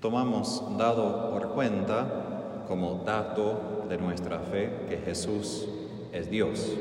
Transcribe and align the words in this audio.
Tomamos 0.00 0.62
dado 0.76 1.30
por 1.30 1.48
cuenta 1.54 2.64
como 2.68 3.02
dato 3.04 3.86
de 3.88 3.96
nuestra 3.96 4.40
fe 4.40 4.70
que 4.88 4.98
Jesús 4.98 5.68
es 6.12 6.30
Dios. 6.30 6.76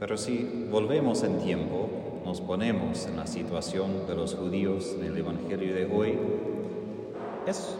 Pero 0.00 0.16
si 0.16 0.66
volvemos 0.70 1.22
en 1.22 1.38
tiempo, 1.38 1.88
nos 2.24 2.40
ponemos 2.40 3.06
en 3.06 3.16
la 3.16 3.26
situación 3.26 4.06
de 4.08 4.14
los 4.14 4.34
judíos 4.34 4.96
en 4.98 5.06
el 5.06 5.16
Evangelio 5.16 5.74
de 5.74 5.86
hoy, 5.86 6.18
es 7.46 7.76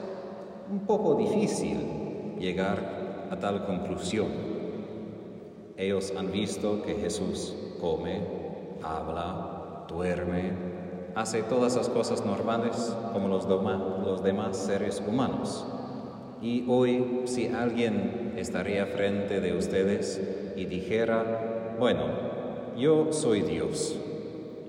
un 0.71 0.81
poco 0.81 1.17
difícil 1.17 2.37
llegar 2.39 3.29
a 3.31 3.37
tal 3.39 3.67
conclusión. 3.67 4.29
Ellos 5.77 6.13
han 6.17 6.33
visto 6.33 6.83
que 6.83 6.95
Jesús 6.95 7.55
come, 7.81 8.21
habla, 8.83 9.85
duerme, 9.89 10.78
hace 11.19 11.43
todas 11.43 11.75
las 11.75 11.89
cosas 11.89 12.25
normales 12.25 12.95
como 13.13 13.27
los, 13.27 13.45
los 13.49 14.23
demás 14.23 14.57
seres 14.57 15.03
humanos. 15.05 15.67
Y 16.41 16.65
hoy, 16.69 17.23
si 17.25 17.49
alguien 17.49 18.35
estaría 18.37 18.87
frente 18.87 19.41
de 19.41 19.57
ustedes 19.57 20.21
y 20.55 20.65
dijera, 20.67 21.75
bueno, 21.77 22.05
yo 22.77 23.13
soy 23.13 23.43
Dios, 23.43 23.97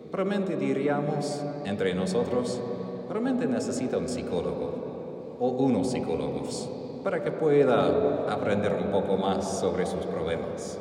probablemente 0.09 0.55
diríamos 0.57 1.39
entre 1.65 1.93
nosotros, 1.93 2.59
probablemente 3.07 3.45
necesita 3.45 3.99
un 3.99 4.09
psicólogo 4.09 5.37
o 5.39 5.49
unos 5.49 5.91
psicólogos 5.91 6.67
para 7.03 7.23
que 7.23 7.31
pueda 7.31 8.25
aprender 8.27 8.73
un 8.73 8.91
poco 8.91 9.17
más 9.17 9.59
sobre 9.59 9.85
sus 9.85 10.03
problemas. 10.07 10.79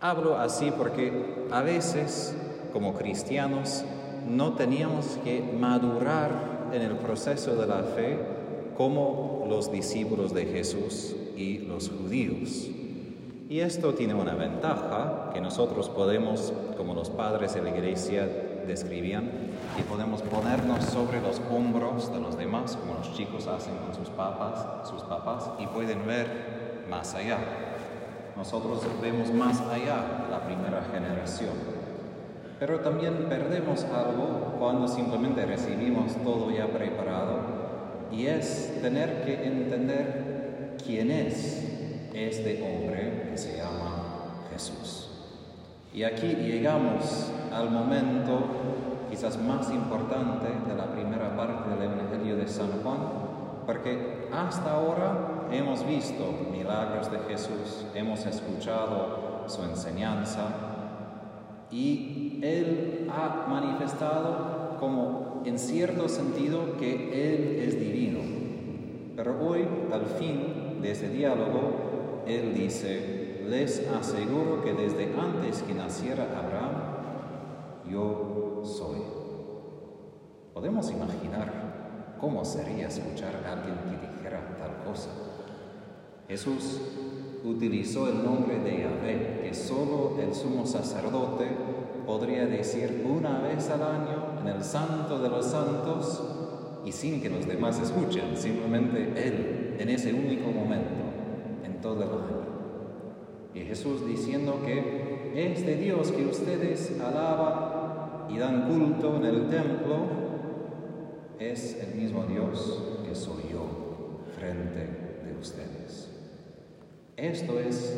Hablo 0.00 0.38
así 0.38 0.70
porque 0.70 1.46
a 1.50 1.60
veces, 1.60 2.34
como 2.72 2.94
cristianos, 2.94 3.84
no 4.28 4.54
teníamos 4.54 5.18
que 5.24 5.42
madurar 5.42 6.70
en 6.72 6.82
el 6.82 6.96
proceso 6.96 7.54
de 7.56 7.66
la 7.66 7.82
fe 7.82 8.18
como 8.76 9.46
los 9.48 9.70
discípulos 9.70 10.34
de 10.34 10.46
Jesús 10.46 11.14
y 11.36 11.58
los 11.58 11.90
judíos. 11.90 12.68
Y 13.48 13.60
esto 13.60 13.94
tiene 13.94 14.14
una 14.14 14.34
ventaja 14.34 15.30
que 15.32 15.40
nosotros 15.40 15.88
podemos, 15.88 16.52
como 16.76 16.94
los 16.94 17.10
padres 17.10 17.54
de 17.54 17.62
la 17.62 17.70
iglesia 17.70 18.26
describían, 18.66 19.30
y 19.78 19.82
podemos 19.82 20.22
ponernos 20.22 20.84
sobre 20.84 21.20
los 21.20 21.40
hombros 21.50 22.12
de 22.12 22.20
los 22.20 22.36
demás, 22.38 22.76
como 22.76 22.94
los 22.94 23.14
chicos 23.14 23.46
hacen 23.46 23.74
con 23.76 23.94
sus 23.94 24.08
papás, 24.08 24.88
sus 24.88 25.02
papás, 25.02 25.50
y 25.58 25.66
pueden 25.66 26.06
ver 26.06 26.84
más 26.88 27.14
allá. 27.14 27.38
Nosotros 28.36 28.80
vemos 29.00 29.32
más 29.32 29.60
allá 29.60 30.24
de 30.24 30.30
la 30.30 30.44
primera 30.44 30.82
generación. 30.92 31.83
Pero 32.66 32.80
también 32.80 33.26
perdemos 33.28 33.84
algo 33.84 34.56
cuando 34.58 34.88
simplemente 34.88 35.44
recibimos 35.44 36.14
todo 36.24 36.50
ya 36.50 36.66
preparado 36.66 37.40
y 38.10 38.24
es 38.24 38.80
tener 38.80 39.22
que 39.22 39.34
entender 39.44 40.78
quién 40.82 41.10
es 41.10 42.08
este 42.14 42.62
hombre 42.62 43.28
que 43.30 43.36
se 43.36 43.58
llama 43.58 44.46
Jesús. 44.50 45.10
Y 45.92 46.04
aquí 46.04 46.28
llegamos 46.28 47.30
al 47.52 47.70
momento 47.70 48.40
quizás 49.10 49.38
más 49.38 49.70
importante 49.70 50.46
de 50.66 50.74
la 50.74 50.86
primera 50.90 51.36
parte 51.36 51.68
del 51.68 51.82
Evangelio 51.82 52.34
de 52.34 52.48
San 52.48 52.82
Juan, 52.82 52.98
porque 53.66 54.26
hasta 54.32 54.72
ahora 54.72 55.48
hemos 55.52 55.86
visto 55.86 56.32
milagros 56.50 57.12
de 57.12 57.18
Jesús, 57.28 57.84
hemos 57.94 58.24
escuchado 58.24 59.44
su 59.48 59.62
enseñanza 59.64 60.46
y 61.70 62.23
Él 62.42 63.08
ha 63.10 63.46
manifestado 63.48 64.76
como 64.78 65.42
en 65.44 65.58
cierto 65.58 66.08
sentido 66.08 66.76
que 66.78 66.92
Él 66.92 67.60
es 67.66 67.78
divino. 67.78 68.20
Pero 69.16 69.38
hoy, 69.40 69.66
al 69.92 70.06
fin 70.06 70.80
de 70.82 70.90
ese 70.90 71.08
diálogo, 71.08 71.84
él 72.26 72.54
dice, 72.54 73.44
les 73.48 73.86
aseguro 73.88 74.62
que 74.64 74.72
desde 74.72 75.14
antes 75.18 75.62
que 75.62 75.74
naciera 75.74 76.24
Abraham, 76.24 77.90
yo 77.90 78.62
soy. 78.64 78.98
Podemos 80.54 80.90
imaginar 80.90 82.16
cómo 82.18 82.44
sería 82.44 82.88
escuchar 82.88 83.44
a 83.44 83.52
alguien 83.52 83.76
que 83.76 84.16
dijera 84.16 84.56
tal 84.58 84.84
cosa. 84.90 85.10
Jesús 86.28 86.80
utilizó 87.44 88.08
el 88.08 88.24
nombre 88.24 88.58
de 88.60 88.78
Yahvé, 88.78 89.33
el 90.20 90.34
sumo 90.34 90.66
sacerdote 90.66 91.48
podría 92.06 92.46
decir 92.46 93.04
una 93.08 93.40
vez 93.40 93.70
al 93.70 93.82
año 93.82 94.40
en 94.40 94.48
el 94.48 94.62
santo 94.62 95.18
de 95.20 95.28
los 95.28 95.46
santos 95.46 96.22
y 96.84 96.92
sin 96.92 97.20
que 97.20 97.30
los 97.30 97.46
demás 97.46 97.80
escuchen, 97.80 98.36
simplemente 98.36 99.12
Él 99.16 99.76
en 99.78 99.88
ese 99.88 100.12
único 100.12 100.50
momento 100.50 101.04
todo 101.84 102.02
el 102.02 102.08
año. 102.08 102.44
Y 103.54 103.60
Jesús 103.60 104.06
diciendo 104.06 104.62
que 104.64 105.32
este 105.36 105.76
Dios 105.76 106.10
que 106.10 106.24
ustedes 106.24 106.98
alaban 106.98 108.30
y 108.30 108.38
dan 108.38 108.66
culto 108.66 109.16
en 109.16 109.24
el 109.26 109.48
templo 109.50 109.96
es 111.38 111.78
el 111.78 112.00
mismo 112.00 112.24
Dios 112.24 112.82
que 113.06 113.14
soy 113.14 113.42
yo 113.52 113.66
frente 114.34 114.88
de 115.26 115.38
ustedes. 115.38 116.08
Esto 117.18 117.60
es 117.60 117.94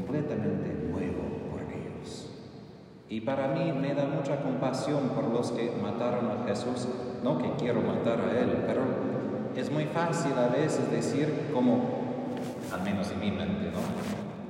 completamente 0.00 0.74
nuevo 0.90 1.22
por 1.50 1.60
ellos. 1.60 2.30
Y 3.08 3.20
para 3.20 3.48
mí 3.48 3.72
me 3.72 3.94
da 3.94 4.06
mucha 4.06 4.40
compasión 4.40 5.10
por 5.10 5.24
los 5.24 5.50
que 5.52 5.70
mataron 5.82 6.30
a 6.30 6.46
Jesús. 6.46 6.88
No 7.22 7.38
que 7.38 7.50
quiero 7.58 7.82
matar 7.82 8.20
a 8.20 8.38
Él, 8.38 8.64
pero 8.66 8.82
es 9.56 9.70
muy 9.70 9.84
fácil 9.86 10.32
a 10.38 10.48
veces 10.48 10.90
decir 10.90 11.50
como 11.52 12.00
al 12.72 12.82
menos 12.82 13.10
en 13.10 13.20
mi 13.20 13.30
mente, 13.30 13.70
¿no? 13.70 13.80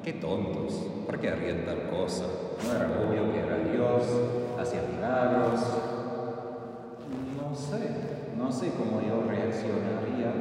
Qué 0.05 0.15
tontos, 0.15 0.87
¿por 1.07 1.19
qué 1.19 1.31
harían 1.31 1.65
tal 1.65 1.91
cosa? 1.91 2.25
No 2.65 2.75
era 2.75 2.87
obvio 2.87 3.33
que 3.33 3.41
era 3.41 3.59
Dios, 3.59 4.03
hacía 4.59 4.83
milagros. 4.95 5.61
No 7.37 7.55
sé, 7.55 7.91
no 8.39 8.53
sé 8.53 8.73
cómo 8.79 9.01
yo 9.01 9.29
reaccionaría 9.29 10.33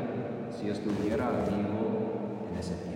si 0.58 0.70
estuviera 0.70 1.30
vivo 1.48 2.48
en 2.52 2.58
ese 2.58 2.76
tiempo. 2.76 2.89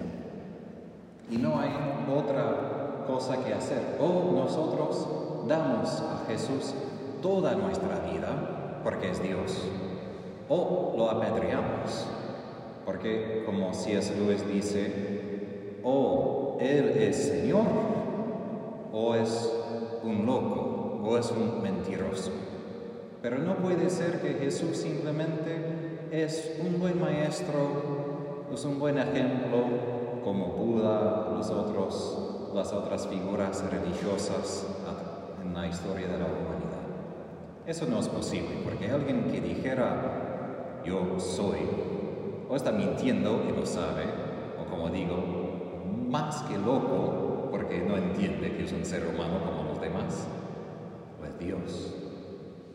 Y 1.34 1.38
no 1.38 1.60
hay 1.60 1.72
otra 2.16 3.06
cosa 3.08 3.44
que 3.44 3.54
hacer. 3.54 3.98
O 4.00 4.32
nosotros 4.32 5.08
damos 5.48 5.90
a 6.02 6.26
Jesús 6.28 6.74
toda 7.22 7.56
nuestra 7.56 8.00
vida 8.12 8.82
porque 8.84 9.10
es 9.10 9.24
Dios, 9.24 9.68
o 10.50 10.94
lo 10.96 11.10
apedreamos 11.10 12.06
porque 12.86 13.44
como 13.46 13.74
C.S. 13.74 14.14
Lewis 14.16 14.46
dice, 14.48 15.80
o 15.84 16.58
Él 16.60 16.90
es 16.98 17.16
Señor, 17.16 17.66
o 18.92 19.16
es 19.16 19.52
un 20.04 20.26
loco, 20.26 21.02
o 21.04 21.18
es 21.18 21.32
un 21.32 21.62
mentiroso. 21.62 22.32
Pero 23.22 23.38
no 23.38 23.56
puede 23.56 23.90
ser 23.90 24.22
que 24.22 24.34
Jesús 24.34 24.78
simplemente 24.78 26.10
es 26.12 26.58
un 26.60 26.80
buen 26.80 27.00
maestro, 27.00 28.48
es 28.54 28.66
un 28.66 28.80
buen 28.80 28.98
ejemplo, 28.98 29.64
como 30.24 30.48
Buda, 30.48 31.30
los 31.36 31.50
otros, 31.50 32.50
las 32.54 32.72
otras 32.74 33.08
figuras 33.08 33.64
religiosas 33.70 34.68
en 35.44 35.54
la 35.54 35.68
historia 35.68 36.08
de 36.08 36.18
la 36.18 36.26
humanidad. 36.26 36.84
Eso 37.66 37.86
no 37.90 38.00
es 38.00 38.08
posible, 38.10 38.62
porque 38.64 38.90
alguien 38.90 39.26
que 39.32 39.42
dijera, 39.42 40.82
yo 40.86 41.20
soy, 41.20 41.60
o 42.50 42.56
está 42.56 42.72
mintiendo 42.72 43.44
y 43.48 43.52
lo 43.58 43.66
sabe, 43.66 44.04
o 44.62 44.70
como 44.70 44.90
digo, 44.90 45.16
más 46.10 46.44
que 46.44 46.58
loco 46.58 47.50
porque 47.52 47.82
no 47.82 47.98
entiende 47.98 48.56
que 48.56 48.64
es 48.64 48.74
un 48.74 48.84
ser 48.84 49.08
humano 49.08 49.40
como 49.46 49.70
los 49.70 49.80
demás, 49.80 50.28
pues 51.20 51.38
Dios. 51.40 51.96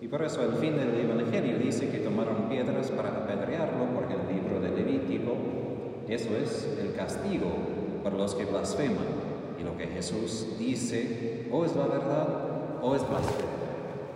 Y 0.01 0.07
por 0.07 0.23
eso 0.23 0.41
al 0.41 0.55
fin 0.55 0.77
del 0.77 0.95
Evangelio 1.01 1.59
dice 1.59 1.91
que 1.91 1.99
tomaron 1.99 2.49
piedras 2.49 2.91
para 2.93 3.09
apedrearlo, 3.11 3.87
porque 3.95 4.15
el 4.15 4.37
libro 4.37 4.61
de 4.61 4.71
Levítico, 4.71 5.35
eso 6.15 6.31
es 6.37 6.69
el 6.81 6.95
castigo 6.95 7.47
para 8.03 8.17
los 8.17 8.35
que 8.35 8.45
blasfeman. 8.45 9.29
Y 9.59 9.65
lo 9.65 9.77
que 9.77 9.87
Jesús 9.87 10.57
dice, 10.59 11.47
o 11.51 11.65
es 11.65 11.75
la 11.75 11.87
verdad 11.87 12.81
o 12.83 12.95
es 12.95 13.09
blasfemo. 13.09 13.59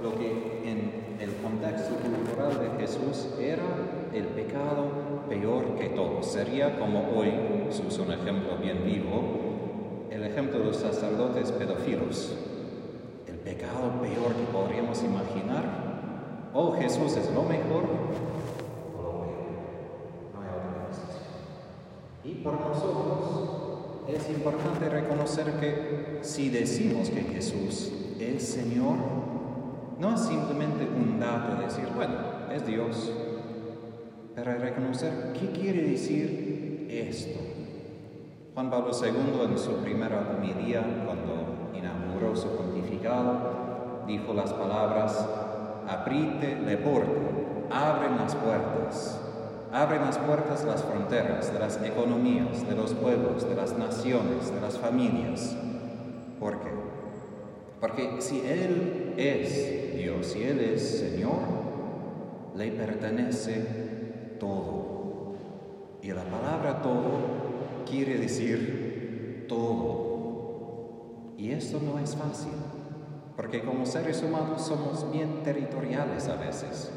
Lo 0.02 0.16
que 0.18 0.62
en 0.64 1.02
el 1.20 1.34
contexto 1.36 1.94
cultural 1.94 2.58
de 2.60 2.80
Jesús 2.80 3.28
era 3.40 3.62
el 4.12 4.24
pecado 4.24 4.88
peor 5.28 5.76
que 5.76 5.90
todo. 5.90 6.22
Sería 6.22 6.78
como 6.78 7.10
hoy, 7.16 7.32
se 7.70 7.86
usa 7.86 8.04
un 8.04 8.12
ejemplo 8.12 8.56
bien 8.60 8.84
vivo, 8.84 10.06
el 10.10 10.24
ejemplo 10.24 10.58
de 10.58 10.64
los 10.66 10.76
sacerdotes 10.76 11.52
pedófilos. 11.52 12.34
El 13.26 13.36
pecado 13.36 13.92
peor 14.00 14.34
que 14.34 14.44
podríamos 14.52 15.02
imaginar. 15.02 16.50
Oh, 16.54 16.72
Jesús 16.72 17.16
es 17.16 17.32
lo 17.32 17.44
mejor 17.44 17.84
o 18.96 19.02
lo 19.02 19.10
peor. 19.20 19.32
No 20.34 20.40
hay 20.40 20.48
otra 20.48 20.86
cosa. 20.88 21.02
Y 22.24 22.31
por 22.42 22.60
nosotros 22.60 23.52
es 24.08 24.28
importante 24.30 24.88
reconocer 24.88 25.52
que 25.60 26.18
si 26.22 26.50
decimos 26.50 27.10
que 27.10 27.22
Jesús 27.22 27.92
es 28.18 28.42
Señor, 28.42 28.96
no 29.98 30.14
es 30.14 30.20
simplemente 30.20 30.86
un 30.86 31.20
dato 31.20 31.56
de 31.56 31.64
decir, 31.64 31.86
bueno, 31.94 32.14
es 32.52 32.66
Dios, 32.66 33.12
para 34.34 34.56
reconocer 34.56 35.32
qué 35.38 35.52
quiere 35.52 35.82
decir 35.82 36.88
esto. 36.90 37.38
Juan 38.54 38.70
Pablo 38.70 38.90
II 38.92 39.50
en 39.50 39.58
su 39.58 39.76
primera 39.76 40.36
homilía, 40.36 40.82
cuando 41.06 41.70
inauguró 41.74 42.36
su 42.36 42.48
pontificado, 42.48 44.02
dijo 44.06 44.34
las 44.34 44.52
palabras, 44.52 45.26
aprite 45.88 46.60
le 46.60 46.76
porte, 46.76 47.20
abren 47.70 48.16
las 48.16 48.34
puertas, 48.34 49.21
abren 49.72 50.02
las 50.02 50.18
puertas 50.18 50.64
las 50.64 50.82
fronteras 50.82 51.50
de 51.52 51.58
las 51.58 51.82
economías, 51.82 52.68
de 52.68 52.76
los 52.76 52.92
pueblos, 52.92 53.48
de 53.48 53.54
las 53.54 53.76
naciones, 53.78 54.52
de 54.54 54.60
las 54.60 54.76
familias. 54.76 55.56
¿Por 56.38 56.60
qué? 56.60 56.68
Porque 57.80 58.20
si 58.20 58.40
Él 58.40 59.14
es 59.16 59.96
Dios, 59.96 60.26
si 60.26 60.42
Él 60.42 60.60
es 60.60 61.00
Señor, 61.00 61.40
le 62.54 62.70
pertenece 62.72 64.36
todo. 64.38 65.36
Y 66.02 66.12
la 66.12 66.24
palabra 66.24 66.82
todo 66.82 67.84
quiere 67.88 68.18
decir 68.18 69.46
todo. 69.48 71.32
Y 71.38 71.50
esto 71.50 71.80
no 71.82 71.98
es 71.98 72.14
fácil, 72.14 72.52
porque 73.36 73.62
como 73.64 73.86
seres 73.86 74.22
humanos 74.22 74.66
somos 74.66 75.10
bien 75.10 75.42
territoriales 75.42 76.28
a 76.28 76.36
veces. 76.36 76.92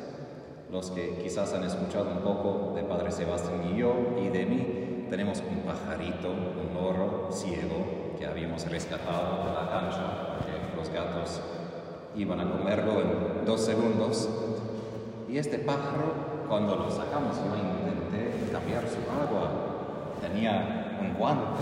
Los 0.75 0.91
que 0.91 1.19
quizás 1.23 1.53
han 1.53 1.63
escuchado 1.63 2.11
un 2.11 2.19
poco 2.19 2.73
de 2.75 2.83
Padre 2.83 3.09
Sebastián 3.09 3.61
y 3.73 3.77
yo 3.77 3.95
y 4.21 4.27
de 4.27 4.45
mí, 4.45 5.07
tenemos 5.09 5.41
un 5.49 5.59
pajarito, 5.59 6.31
un 6.31 6.73
loro 6.73 7.29
ciego 7.31 8.17
que 8.19 8.25
habíamos 8.25 8.69
rescatado 8.69 9.45
de 9.45 9.53
la 9.53 9.69
cancha, 9.69 10.35
porque 10.35 10.75
los 10.75 10.89
gatos 10.89 11.39
iban 12.17 12.41
a 12.41 12.51
comerlo 12.51 12.99
en 12.99 13.45
dos 13.45 13.61
segundos. 13.61 14.27
Y 15.29 15.37
este 15.37 15.59
pájaro, 15.59 16.43
cuando 16.49 16.75
lo 16.75 16.91
sacamos, 16.91 17.37
no 17.37 17.55
intenté 17.55 18.51
cambiar 18.51 18.83
su 18.89 18.99
agua. 19.09 19.51
Tenía 20.19 20.97
un 20.99 21.13
guante 21.13 21.61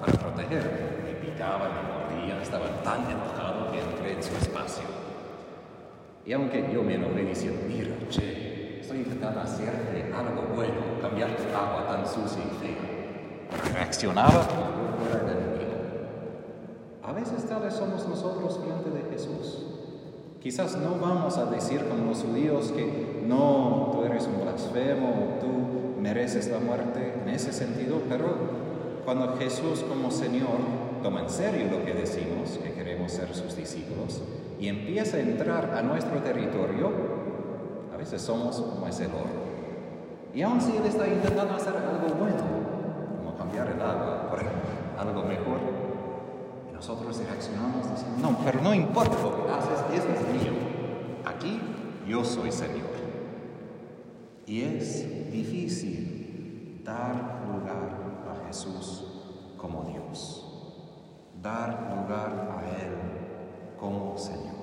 para 0.00 0.12
proteger. 0.14 1.04
Me 1.04 1.12
picaba, 1.24 1.68
me 1.68 2.18
mordía, 2.18 2.42
estaba 2.42 2.66
tan 2.82 3.08
enojado 3.08 3.70
que 3.70 3.78
entré 3.78 4.14
en 4.14 4.22
su 4.24 4.34
espacio. 4.34 4.97
Y 6.28 6.32
aunque 6.34 6.62
yo 6.70 6.82
me 6.82 6.96
enojé 6.96 7.24
diciendo, 7.24 7.62
mira, 7.66 7.88
che, 8.10 8.80
estoy 8.82 8.98
intentando 8.98 9.40
hacerte 9.40 10.12
algo 10.14 10.54
bueno, 10.54 11.00
cambiar 11.00 11.30
tu 11.30 11.44
agua 11.56 11.86
tan 11.86 12.06
sucia 12.06 12.42
y 12.44 12.54
fea. 12.60 13.72
Reaccionaba 13.72 14.46
como 14.46 14.98
fuera 14.98 15.24
el 15.24 15.38
enemigo. 15.38 15.72
A 17.02 17.12
veces 17.12 17.46
tales 17.48 17.72
somos 17.72 18.06
nosotros 18.06 18.60
frente 18.62 18.90
de 18.90 19.10
Jesús. 19.10 19.68
Quizás 20.38 20.76
no 20.76 20.98
vamos 21.00 21.38
a 21.38 21.46
decir 21.46 21.88
como 21.88 22.10
los 22.10 22.18
judíos 22.18 22.72
que 22.72 23.22
no, 23.26 23.92
tú 23.94 24.04
eres 24.04 24.26
un 24.26 24.42
blasfemo, 24.42 25.38
tú 25.40 25.98
mereces 25.98 26.48
la 26.48 26.58
muerte 26.58 27.14
en 27.22 27.30
ese 27.30 27.54
sentido, 27.54 28.02
pero 28.06 28.28
cuando 29.06 29.34
Jesús 29.38 29.80
como 29.80 30.10
Señor 30.10 30.58
toma 31.02 31.22
en 31.22 31.30
serio 31.30 31.70
lo 31.70 31.86
que 31.86 31.94
decimos, 31.94 32.58
que 32.62 32.72
queremos 32.74 33.12
ser 33.12 33.34
sus 33.34 33.56
discípulos, 33.56 34.20
y 34.58 34.68
empieza 34.68 35.16
a 35.16 35.20
entrar 35.20 35.74
a 35.74 35.82
nuestro 35.82 36.18
territorio, 36.20 36.90
a 37.92 37.96
veces 37.96 38.20
somos 38.22 38.60
como 38.60 38.86
ese 38.88 39.06
oro. 39.06 39.48
Y 40.34 40.42
aun 40.42 40.60
si 40.60 40.76
Él 40.76 40.84
está 40.84 41.06
intentando 41.06 41.54
hacer 41.54 41.74
algo 41.76 42.14
bueno, 42.18 42.36
como 43.18 43.36
cambiar 43.36 43.68
el 43.68 43.80
agua 43.80 44.28
por 44.30 44.40
algo 44.40 45.22
mejor, 45.22 45.58
y 46.68 46.72
nosotros 46.72 47.18
reaccionamos 47.18 47.90
diciendo, 47.90 48.18
no, 48.20 48.38
pero 48.44 48.60
no 48.60 48.74
importa 48.74 49.16
lo 49.22 49.46
que 49.46 49.52
haces, 49.52 50.04
eso 50.04 50.08
es 50.08 50.42
mío. 50.42 50.52
Aquí 51.24 51.60
yo 52.06 52.24
soy 52.24 52.50
Señor. 52.50 52.98
Y 54.46 54.62
es 54.62 55.30
difícil 55.30 56.82
dar 56.84 57.44
lugar 57.46 57.90
a 58.30 58.46
Jesús 58.46 59.04
como 59.58 59.84
Dios, 59.84 60.44
dar 61.42 61.94
lugar 61.94 62.47
como 63.78 64.16
Señor. 64.16 64.58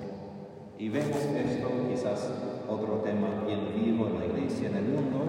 Y 0.77 0.89
vemos 0.89 1.15
esto, 1.15 1.69
quizás 1.89 2.29
otro 2.67 2.95
tema 3.03 3.27
bien 3.45 3.71
vivo 3.75 4.07
en 4.07 4.19
la 4.19 4.25
iglesia, 4.25 4.69
en 4.69 4.75
el 4.75 4.83
mundo, 4.83 5.25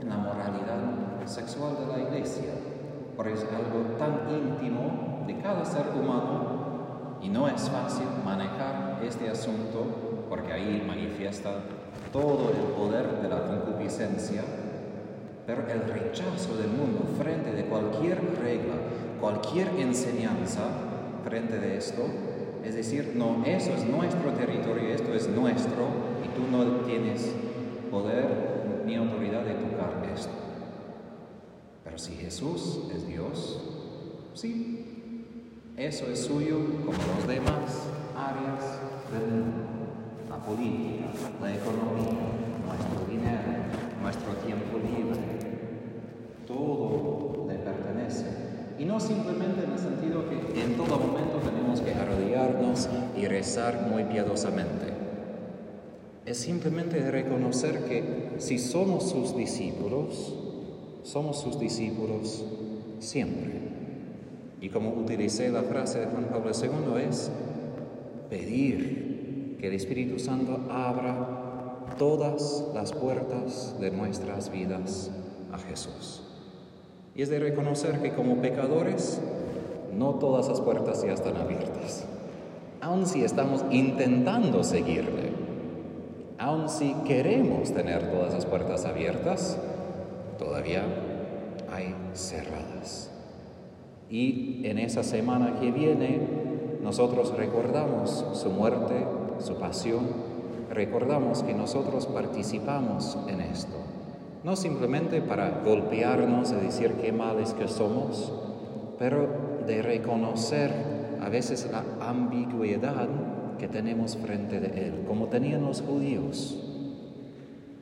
en 0.00 0.08
la 0.08 0.16
moralidad 0.16 1.24
sexual 1.24 1.76
de 1.78 1.86
la 1.86 2.02
iglesia, 2.02 2.52
porque 3.16 3.34
es 3.34 3.44
algo 3.44 3.96
tan 3.96 4.28
íntimo 4.28 5.24
de 5.26 5.38
cada 5.38 5.64
ser 5.64 5.86
humano 5.96 7.18
y 7.22 7.28
no 7.28 7.48
es 7.48 7.68
fácil 7.68 8.06
manejar 8.24 9.00
este 9.04 9.28
asunto 9.28 9.86
porque 10.28 10.52
ahí 10.52 10.84
manifiesta 10.86 11.50
todo 12.12 12.50
el 12.50 12.72
poder 12.72 13.22
de 13.22 13.28
la 13.28 13.46
concupiscencia, 13.46 14.42
pero 15.46 15.62
el 15.68 15.82
rechazo 15.92 16.56
del 16.56 16.68
mundo 16.68 17.04
frente 17.18 17.52
de 17.52 17.66
cualquier 17.66 18.18
regla, 18.40 18.74
cualquier 19.20 19.68
enseñanza 19.78 20.62
frente 21.24 21.58
de 21.58 21.76
esto, 21.76 22.02
es 22.66 22.74
decir, 22.74 23.12
no, 23.14 23.44
eso 23.44 23.72
es 23.72 23.84
nuestro 23.84 24.32
territorio, 24.32 24.92
esto 24.92 25.14
es 25.14 25.28
nuestro 25.28 25.86
y 26.24 26.28
tú 26.36 26.50
no 26.50 26.64
tienes 26.84 27.32
poder 27.92 28.82
ni 28.84 28.96
autoridad 28.96 29.44
de 29.44 29.54
tocar 29.54 30.02
esto. 30.12 30.32
Pero 31.84 31.96
si 31.96 32.14
Jesús 32.16 32.80
es 32.92 33.06
Dios, 33.06 33.60
sí, 34.34 35.24
eso 35.76 36.06
es 36.06 36.24
suyo 36.24 36.58
como 36.84 36.98
los 36.98 37.28
demás 37.28 37.86
áreas 38.16 38.80
del 39.12 39.30
mundo, 39.30 39.62
la 40.28 40.36
política, 40.38 41.06
la 41.40 41.54
economía, 41.54 42.18
nuestro 42.66 43.06
dinero, 43.08 43.42
nuestro 44.02 44.32
tiempo 44.44 44.78
libre, 44.78 45.20
todo 46.48 47.46
le 47.48 47.58
pertenece. 47.58 48.55
Y 48.78 48.84
no 48.84 49.00
simplemente 49.00 49.64
en 49.64 49.72
el 49.72 49.78
sentido 49.78 50.24
que 50.28 50.62
en 50.62 50.76
todo 50.76 50.98
momento 50.98 51.38
tenemos 51.38 51.80
que 51.80 51.94
arrodillarnos 51.94 52.88
y 53.16 53.26
rezar 53.26 53.88
muy 53.90 54.04
piadosamente. 54.04 54.92
Es 56.26 56.38
simplemente 56.38 57.10
reconocer 57.10 57.84
que 57.84 58.34
si 58.38 58.58
somos 58.58 59.08
sus 59.08 59.36
discípulos, 59.36 60.34
somos 61.04 61.40
sus 61.40 61.58
discípulos 61.58 62.44
siempre. 62.98 63.52
Y 64.60 64.68
como 64.68 64.90
utilicé 64.90 65.50
la 65.50 65.62
frase 65.62 66.00
de 66.00 66.06
Juan 66.06 66.24
Pablo 66.24 66.50
II 66.50 67.00
es 67.08 67.30
pedir 68.28 69.56
que 69.60 69.68
el 69.68 69.74
Espíritu 69.74 70.18
Santo 70.18 70.60
abra 70.70 71.86
todas 71.98 72.64
las 72.74 72.92
puertas 72.92 73.76
de 73.80 73.90
nuestras 73.90 74.50
vidas 74.50 75.10
a 75.52 75.58
Jesús. 75.58 76.25
Y 77.16 77.22
es 77.22 77.30
de 77.30 77.38
reconocer 77.38 78.00
que 78.02 78.12
como 78.12 78.36
pecadores 78.36 79.20
no 79.96 80.16
todas 80.16 80.48
las 80.48 80.60
puertas 80.60 81.02
ya 81.02 81.14
están 81.14 81.36
abiertas. 81.36 82.04
Aun 82.80 83.06
si 83.06 83.24
estamos 83.24 83.64
intentando 83.70 84.62
seguirle, 84.62 85.30
aun 86.38 86.68
si 86.68 86.92
queremos 87.06 87.72
tener 87.72 88.10
todas 88.10 88.34
las 88.34 88.44
puertas 88.44 88.84
abiertas, 88.84 89.56
todavía 90.38 90.82
hay 91.72 91.94
cerradas. 92.12 93.10
Y 94.10 94.60
en 94.64 94.78
esa 94.78 95.02
semana 95.02 95.58
que 95.58 95.72
viene, 95.72 96.20
nosotros 96.82 97.34
recordamos 97.36 98.26
su 98.34 98.50
muerte, 98.50 99.06
su 99.38 99.54
pasión, 99.56 100.06
recordamos 100.70 101.42
que 101.42 101.54
nosotros 101.54 102.06
participamos 102.06 103.16
en 103.26 103.40
esto. 103.40 103.74
No 104.46 104.54
simplemente 104.54 105.22
para 105.22 105.60
golpearnos 105.64 106.52
y 106.52 106.64
decir 106.64 106.92
qué 107.02 107.10
males 107.10 107.52
que 107.52 107.66
somos, 107.66 108.32
pero 108.96 109.26
de 109.66 109.82
reconocer 109.82 110.70
a 111.20 111.28
veces 111.28 111.68
la 111.72 111.82
ambigüedad 112.08 113.08
que 113.58 113.66
tenemos 113.66 114.16
frente 114.16 114.60
de 114.60 114.86
Él, 114.86 115.04
como 115.08 115.26
tenían 115.26 115.62
los 115.62 115.82
judíos, 115.82 116.62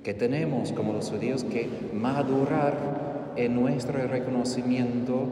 que 0.03 0.15
tenemos 0.15 0.73
como 0.73 0.95
los 0.95 1.11
judíos 1.11 1.45
que 1.45 1.69
madurar 1.93 3.35
en 3.37 3.61
nuestro 3.61 3.99
reconocimiento 4.07 5.27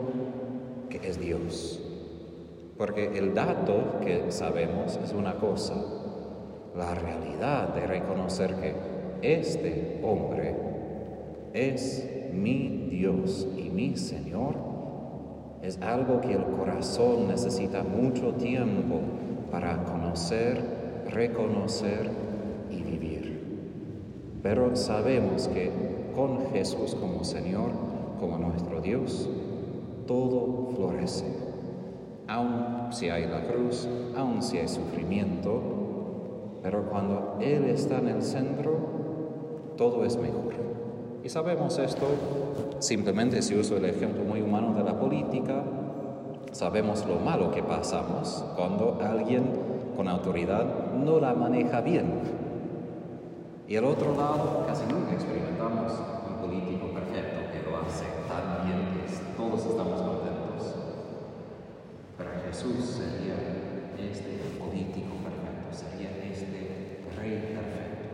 que 0.91 1.01
es 1.03 1.19
Dios. 1.19 1.81
Porque 2.77 3.17
el 3.17 3.33
dato 3.33 4.01
que 4.05 4.31
sabemos 4.33 5.01
es 5.03 5.15
una 5.15 5.37
cosa, 5.37 5.83
la 6.77 6.95
realidad 6.95 7.69
de 7.75 7.87
reconocer 7.87 8.55
que 8.57 8.75
este 9.23 9.99
hombre 10.03 10.72
es 11.53 12.09
mi 12.33 12.89
Dios 12.91 13.47
y 13.57 13.71
mi 13.71 13.97
Señor 13.97 14.55
es 15.63 15.81
algo 15.81 16.21
que 16.21 16.33
el 16.33 16.45
corazón 16.45 17.29
necesita 17.29 17.83
mucho 17.83 18.35
tiempo 18.35 19.01
para 19.51 19.85
conocer, 19.85 20.61
reconocer 21.11 22.11
y 22.71 22.83
vivir. 22.83 23.43
Pero 24.43 24.75
sabemos 24.75 25.49
que 25.49 25.71
con 26.17 26.51
Jesús 26.53 26.97
como 26.97 27.23
Señor, 27.23 27.71
como 28.19 28.39
nuestro 28.39 28.81
Dios, 28.81 29.29
todo 30.07 30.73
florece. 30.75 31.27
Aun 32.27 32.93
si 32.93 33.09
hay 33.09 33.27
la 33.27 33.47
cruz, 33.47 33.89
aun 34.17 34.43
si 34.43 34.59
hay 34.59 34.69
sufrimiento, 34.69 35.61
pero 36.63 36.89
cuando 36.91 37.37
Él 37.41 37.65
está 37.65 37.99
en 37.99 38.09
el 38.09 38.23
centro, 38.23 38.73
todo 39.77 40.05
es 40.05 40.17
mejor. 40.17 40.72
Y 41.25 41.29
sabemos 41.29 41.79
esto 41.79 42.07
simplemente 42.81 43.43
si 43.43 43.55
uso 43.55 43.77
el 43.77 43.85
ejemplo 43.85 44.25
muy 44.25 44.43
humano 44.43 44.75
de 44.75 44.83
la 44.83 44.99
política, 44.99 45.63
sabemos 46.53 47.07
lo 47.07 47.19
malo 47.21 47.51
que 47.51 47.63
pasamos 47.63 48.45
cuando 48.57 48.99
alguien 49.01 49.45
con 49.97 50.09
autoridad 50.09 50.65
no 50.95 51.21
la 51.21 51.35
maneja 51.35 51.81
bien. 51.81 52.21
Y 53.69 53.77
el 53.77 53.85
otro 53.85 54.17
lado, 54.17 54.65
casi 54.67 54.85
nunca 54.87 55.13
experimentamos 55.13 55.93
un 56.29 56.47
político 56.47 56.89
perfecto 56.93 57.41
que 57.53 57.71
lo 57.71 57.79
hace 57.79 58.05
tan 58.29 58.67
bien 58.67 58.81
que 58.93 59.37
todos 59.37 59.65
estamos 59.65 60.01
contentos. 60.03 60.75
Pero 62.19 62.31
Jesús 62.47 63.01
sería 63.01 63.37
este 63.97 64.59
político 64.59 65.17
perfecto, 65.23 65.73
sería 65.73 66.11
este 66.25 67.01
rey 67.17 67.55
perfecto 67.55 68.13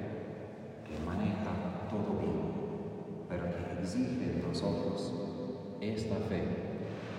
que 0.86 0.94
maneja 1.04 1.88
todo 1.90 2.20
bien, 2.20 2.38
pero 3.28 3.44
que 3.44 3.67
exige 3.80 4.32
de 4.32 4.42
nosotros 4.46 5.12
esta 5.80 6.16
fe 6.28 6.42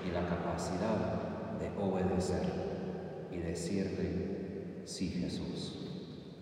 y 0.07 0.11
la 0.11 0.27
capacidad 0.27 1.57
de 1.59 1.69
obedecer 1.81 2.43
y 3.31 3.37
decirle, 3.37 4.83
sí 4.85 5.09
Jesús, 5.09 5.89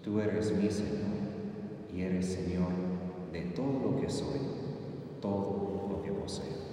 tú 0.03 0.19
eres 0.19 0.51
mi 0.51 0.69
Señor 0.69 1.17
y 1.93 2.01
eres 2.01 2.25
Señor 2.25 2.71
de 3.31 3.41
todo 3.55 3.91
lo 3.91 4.01
que 4.01 4.09
soy, 4.09 4.39
todo 5.21 5.87
lo 5.89 6.01
que 6.01 6.11
poseo. 6.11 6.66